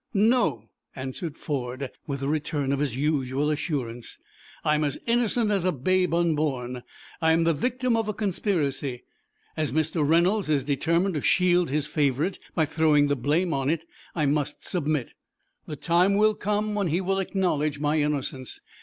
[0.15, 0.63] "No,"
[0.95, 4.17] answered Ford, with a return of his usual assurance.
[4.63, 6.81] "I am as innocent as a babe unborn.
[7.21, 9.03] I am the victim of a conspiracy.
[9.55, 10.01] As Mr.
[10.03, 13.85] Reynolds is determined to shield his favorite by throwing the blame on it,
[14.15, 15.13] I must submit.
[15.67, 18.59] The time will come when he will acknowledge my innocence.